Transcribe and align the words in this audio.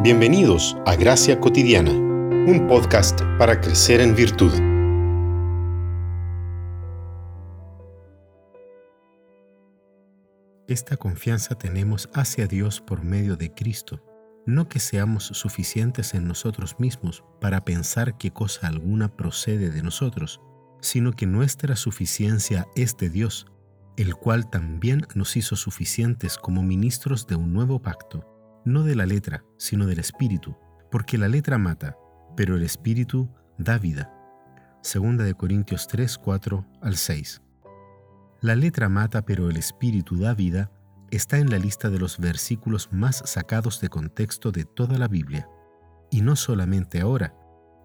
Bienvenidos 0.00 0.76
a 0.86 0.94
Gracia 0.94 1.40
Cotidiana, 1.40 1.90
un 1.90 2.68
podcast 2.68 3.20
para 3.36 3.60
crecer 3.60 4.00
en 4.00 4.14
virtud. 4.14 4.52
Esta 10.68 10.96
confianza 10.96 11.56
tenemos 11.56 12.08
hacia 12.14 12.46
Dios 12.46 12.80
por 12.80 13.02
medio 13.02 13.34
de 13.34 13.52
Cristo, 13.52 14.00
no 14.46 14.68
que 14.68 14.78
seamos 14.78 15.24
suficientes 15.24 16.14
en 16.14 16.28
nosotros 16.28 16.78
mismos 16.78 17.24
para 17.40 17.64
pensar 17.64 18.16
que 18.18 18.30
cosa 18.30 18.68
alguna 18.68 19.16
procede 19.16 19.70
de 19.70 19.82
nosotros, 19.82 20.40
sino 20.80 21.10
que 21.10 21.26
nuestra 21.26 21.74
suficiencia 21.74 22.68
es 22.76 22.96
de 22.96 23.10
Dios, 23.10 23.48
el 23.96 24.14
cual 24.14 24.48
también 24.48 25.08
nos 25.16 25.36
hizo 25.36 25.56
suficientes 25.56 26.38
como 26.38 26.62
ministros 26.62 27.26
de 27.26 27.34
un 27.34 27.52
nuevo 27.52 27.82
pacto 27.82 28.37
no 28.64 28.82
de 28.82 28.94
la 28.94 29.06
letra, 29.06 29.44
sino 29.56 29.86
del 29.86 29.98
espíritu, 29.98 30.56
porque 30.90 31.18
la 31.18 31.28
letra 31.28 31.58
mata, 31.58 31.96
pero 32.36 32.56
el 32.56 32.62
espíritu 32.62 33.28
da 33.58 33.78
vida. 33.78 34.12
Segunda 34.82 35.24
de 35.24 35.34
Corintios 35.34 35.86
3, 35.88 36.18
4 36.18 36.66
al 36.82 36.96
6. 36.96 37.42
La 38.40 38.54
letra 38.54 38.88
mata, 38.88 39.22
pero 39.22 39.50
el 39.50 39.56
espíritu 39.56 40.16
da 40.18 40.34
vida, 40.34 40.70
está 41.10 41.38
en 41.38 41.50
la 41.50 41.58
lista 41.58 41.90
de 41.90 41.98
los 41.98 42.18
versículos 42.18 42.88
más 42.92 43.22
sacados 43.24 43.80
de 43.80 43.88
contexto 43.88 44.52
de 44.52 44.64
toda 44.64 44.98
la 44.98 45.08
Biblia. 45.08 45.48
Y 46.10 46.22
no 46.22 46.36
solamente 46.36 47.00
ahora. 47.00 47.34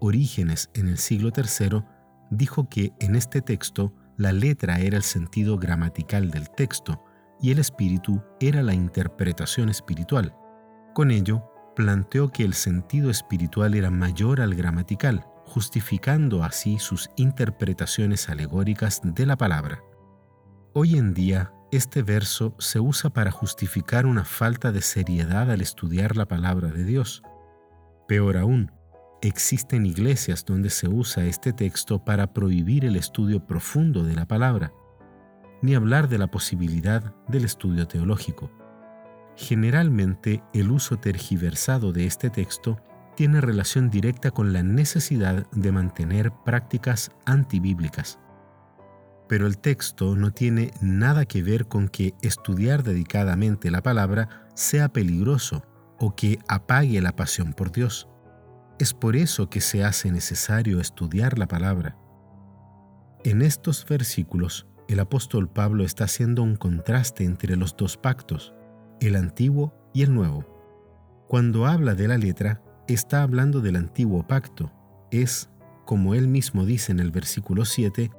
Orígenes 0.00 0.70
en 0.74 0.88
el 0.88 0.98
siglo 0.98 1.30
III 1.36 1.82
dijo 2.30 2.68
que 2.68 2.92
en 3.00 3.16
este 3.16 3.42
texto 3.42 3.92
la 4.16 4.32
letra 4.32 4.78
era 4.78 4.96
el 4.96 5.02
sentido 5.02 5.58
gramatical 5.58 6.30
del 6.30 6.50
texto 6.50 7.04
y 7.40 7.50
el 7.50 7.58
espíritu 7.58 8.22
era 8.40 8.62
la 8.62 8.74
interpretación 8.74 9.68
espiritual. 9.68 10.34
Con 10.94 11.10
ello, 11.10 11.44
planteó 11.76 12.30
que 12.30 12.44
el 12.44 12.54
sentido 12.54 13.10
espiritual 13.10 13.74
era 13.74 13.90
mayor 13.90 14.40
al 14.40 14.54
gramatical, 14.54 15.24
justificando 15.44 16.42
así 16.42 16.78
sus 16.78 17.08
interpretaciones 17.16 18.28
alegóricas 18.28 19.00
de 19.04 19.26
la 19.26 19.36
palabra. 19.36 19.82
Hoy 20.74 20.96
en 20.96 21.14
día, 21.14 21.52
este 21.70 22.02
verso 22.02 22.54
se 22.58 22.80
usa 22.80 23.10
para 23.10 23.30
justificar 23.30 24.06
una 24.06 24.24
falta 24.24 24.72
de 24.72 24.82
seriedad 24.82 25.50
al 25.50 25.60
estudiar 25.60 26.16
la 26.16 26.26
palabra 26.26 26.68
de 26.68 26.84
Dios. 26.84 27.22
Peor 28.06 28.36
aún, 28.36 28.72
existen 29.22 29.86
iglesias 29.86 30.44
donde 30.44 30.70
se 30.70 30.88
usa 30.88 31.26
este 31.26 31.52
texto 31.52 32.04
para 32.04 32.32
prohibir 32.32 32.84
el 32.84 32.96
estudio 32.96 33.46
profundo 33.46 34.02
de 34.02 34.14
la 34.14 34.26
palabra, 34.26 34.72
ni 35.62 35.74
hablar 35.74 36.08
de 36.08 36.18
la 36.18 36.28
posibilidad 36.28 37.14
del 37.28 37.44
estudio 37.44 37.86
teológico. 37.86 38.50
Generalmente 39.38 40.42
el 40.52 40.68
uso 40.72 40.98
tergiversado 40.98 41.92
de 41.92 42.06
este 42.06 42.28
texto 42.28 42.80
tiene 43.14 43.40
relación 43.40 43.88
directa 43.88 44.32
con 44.32 44.52
la 44.52 44.64
necesidad 44.64 45.48
de 45.52 45.70
mantener 45.70 46.32
prácticas 46.44 47.12
antibíblicas. 47.24 48.18
Pero 49.28 49.46
el 49.46 49.58
texto 49.58 50.16
no 50.16 50.32
tiene 50.32 50.72
nada 50.80 51.24
que 51.24 51.44
ver 51.44 51.68
con 51.68 51.88
que 51.88 52.14
estudiar 52.20 52.82
dedicadamente 52.82 53.70
la 53.70 53.80
palabra 53.80 54.48
sea 54.56 54.88
peligroso 54.88 55.62
o 56.00 56.16
que 56.16 56.40
apague 56.48 57.00
la 57.00 57.14
pasión 57.14 57.52
por 57.52 57.70
Dios. 57.70 58.08
Es 58.80 58.92
por 58.92 59.14
eso 59.14 59.48
que 59.48 59.60
se 59.60 59.84
hace 59.84 60.10
necesario 60.10 60.80
estudiar 60.80 61.38
la 61.38 61.46
palabra. 61.46 61.96
En 63.22 63.42
estos 63.42 63.86
versículos, 63.86 64.66
el 64.88 64.98
apóstol 64.98 65.48
Pablo 65.48 65.84
está 65.84 66.04
haciendo 66.04 66.42
un 66.42 66.56
contraste 66.56 67.22
entre 67.22 67.54
los 67.54 67.76
dos 67.76 67.96
pactos 67.96 68.52
el 69.00 69.16
antiguo 69.16 69.74
y 69.92 70.02
el 70.02 70.14
nuevo. 70.14 70.44
Cuando 71.28 71.66
habla 71.66 71.94
de 71.94 72.08
la 72.08 72.18
letra, 72.18 72.62
está 72.86 73.22
hablando 73.22 73.60
del 73.60 73.76
antiguo 73.76 74.26
pacto. 74.26 74.72
Es, 75.10 75.50
como 75.84 76.14
él 76.14 76.28
mismo 76.28 76.64
dice 76.64 76.92
en 76.92 77.00
el 77.00 77.10
versículo 77.10 77.64
7, 77.64 78.10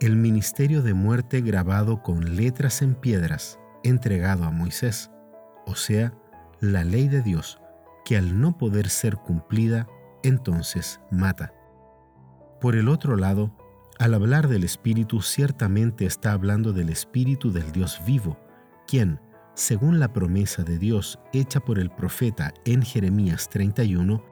el 0.00 0.16
ministerio 0.16 0.82
de 0.82 0.94
muerte 0.94 1.40
grabado 1.40 2.02
con 2.02 2.36
letras 2.36 2.82
en 2.82 2.94
piedras, 2.94 3.58
entregado 3.82 4.44
a 4.44 4.50
Moisés, 4.50 5.10
o 5.66 5.74
sea, 5.74 6.12
la 6.60 6.84
ley 6.84 7.08
de 7.08 7.22
Dios, 7.22 7.60
que 8.04 8.16
al 8.16 8.40
no 8.40 8.58
poder 8.58 8.88
ser 8.88 9.16
cumplida, 9.16 9.86
entonces 10.22 11.00
mata. 11.10 11.52
Por 12.60 12.76
el 12.76 12.88
otro 12.88 13.16
lado, 13.16 13.56
al 13.98 14.14
hablar 14.14 14.48
del 14.48 14.64
Espíritu, 14.64 15.22
ciertamente 15.22 16.06
está 16.06 16.32
hablando 16.32 16.72
del 16.72 16.88
Espíritu 16.88 17.52
del 17.52 17.70
Dios 17.72 18.00
vivo, 18.04 18.38
quien, 18.86 19.20
según 19.54 20.00
la 20.00 20.12
promesa 20.12 20.64
de 20.64 20.78
Dios 20.78 21.18
hecha 21.32 21.60
por 21.60 21.78
el 21.78 21.90
profeta 21.90 22.52
en 22.64 22.82
Jeremías 22.82 23.48
31, 23.48 24.22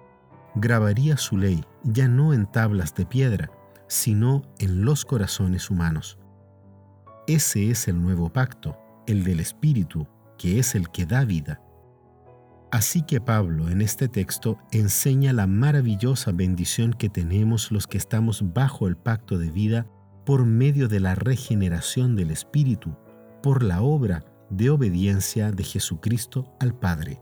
grabaría 0.57 1.17
su 1.17 1.39
ley 1.39 1.65
ya 1.85 2.09
no 2.09 2.35
en 2.35 2.47
tablas 2.47 2.95
de 2.95 3.07
piedra, 3.07 3.51
sino 3.87 4.43
en 4.59 4.85
los 4.85 5.05
corazones 5.05 5.71
humanos. 5.71 6.19
Ese 7.27 7.71
es 7.71 7.87
el 7.87 8.03
nuevo 8.03 8.33
pacto, 8.33 8.77
el 9.07 9.23
del 9.23 9.41
Espíritu, 9.41 10.09
que 10.39 10.59
es 10.59 10.75
el 10.75 10.91
que 10.91 11.07
da 11.07 11.25
vida. 11.25 11.61
Así 12.73 13.03
que 13.03 13.21
Pablo 13.21 13.69
en 13.69 13.81
este 13.81 14.09
texto 14.09 14.59
enseña 14.73 15.33
la 15.33 15.47
maravillosa 15.47 16.33
bendición 16.33 16.95
que 16.95 17.09
tenemos 17.09 17.71
los 17.71 17.87
que 17.87 17.99
estamos 17.99 18.53
bajo 18.55 18.89
el 18.89 18.97
pacto 18.97 19.39
de 19.39 19.51
vida 19.51 19.87
por 20.25 20.47
medio 20.47 20.89
de 20.89 20.99
la 20.99 21.15
regeneración 21.15 22.17
del 22.17 22.31
Espíritu, 22.31 22.97
por 23.43 23.63
la 23.63 23.83
obra 23.83 24.25
de 24.53 24.71
obediencia 24.71 25.51
de 25.51 25.65
Jesucristo 25.65 26.55
al 26.61 26.75
Padre. 26.75 27.21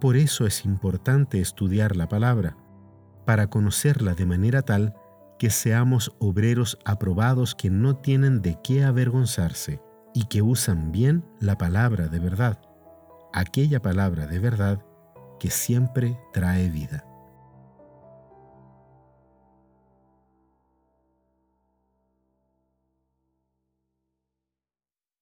Por 0.00 0.16
eso 0.16 0.46
es 0.46 0.64
importante 0.64 1.40
estudiar 1.40 1.96
la 1.96 2.08
palabra, 2.08 2.56
para 3.26 3.48
conocerla 3.48 4.14
de 4.14 4.26
manera 4.26 4.62
tal 4.62 4.94
que 5.38 5.50
seamos 5.50 6.14
obreros 6.18 6.78
aprobados 6.84 7.54
que 7.54 7.70
no 7.70 7.96
tienen 7.96 8.40
de 8.40 8.58
qué 8.62 8.84
avergonzarse 8.84 9.80
y 10.14 10.24
que 10.26 10.42
usan 10.42 10.92
bien 10.92 11.24
la 11.40 11.58
palabra 11.58 12.08
de 12.08 12.18
verdad, 12.18 12.60
aquella 13.32 13.82
palabra 13.82 14.26
de 14.26 14.38
verdad 14.38 14.84
que 15.38 15.50
siempre 15.50 16.18
trae 16.32 16.70
vida. 16.70 17.04